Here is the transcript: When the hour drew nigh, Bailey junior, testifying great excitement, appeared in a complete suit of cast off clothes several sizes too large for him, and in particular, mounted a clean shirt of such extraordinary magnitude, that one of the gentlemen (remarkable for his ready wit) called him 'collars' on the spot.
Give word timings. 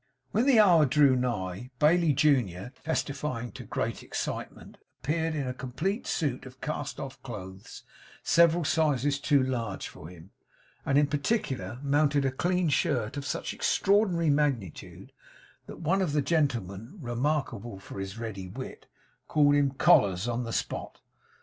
When 0.31 0.47
the 0.47 0.59
hour 0.59 0.87
drew 0.87 1.15
nigh, 1.15 1.69
Bailey 1.77 2.11
junior, 2.13 2.73
testifying 2.83 3.51
great 3.69 4.01
excitement, 4.01 4.79
appeared 5.03 5.35
in 5.35 5.47
a 5.47 5.53
complete 5.53 6.07
suit 6.07 6.47
of 6.47 6.59
cast 6.59 6.99
off 6.99 7.21
clothes 7.21 7.83
several 8.23 8.63
sizes 8.65 9.19
too 9.19 9.43
large 9.43 9.87
for 9.87 10.09
him, 10.09 10.31
and 10.87 10.97
in 10.97 11.05
particular, 11.05 11.77
mounted 11.83 12.25
a 12.25 12.31
clean 12.31 12.69
shirt 12.69 13.15
of 13.15 13.27
such 13.27 13.53
extraordinary 13.53 14.31
magnitude, 14.31 15.13
that 15.67 15.81
one 15.81 16.01
of 16.01 16.13
the 16.13 16.21
gentlemen 16.23 16.97
(remarkable 16.99 17.77
for 17.77 17.99
his 17.99 18.17
ready 18.17 18.47
wit) 18.47 18.87
called 19.27 19.53
him 19.53 19.69
'collars' 19.69 20.27
on 20.27 20.45
the 20.45 20.51
spot. 20.53 20.99